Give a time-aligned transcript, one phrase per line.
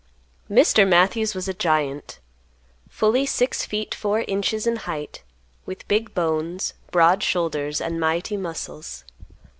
[0.49, 0.87] Mr.
[0.87, 2.17] Matthews was a giant.
[2.89, 5.21] Fully six feet four inches in height,
[5.67, 9.05] with big bones, broad shoulders, and mighty muscles.